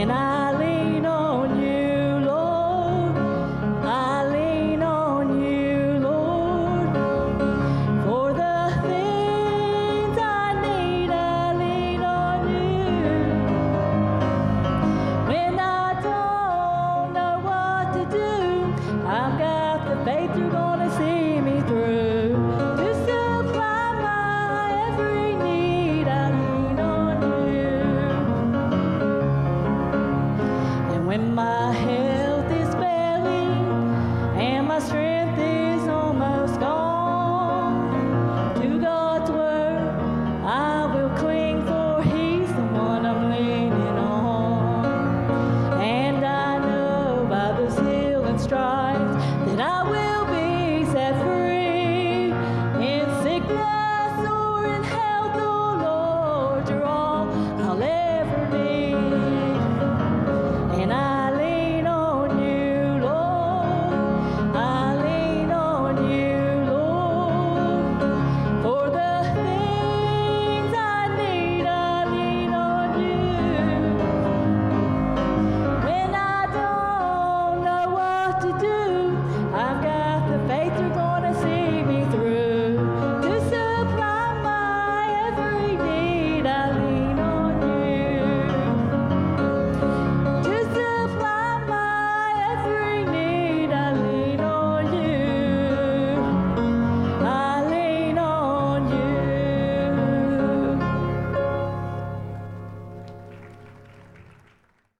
[0.00, 0.29] and I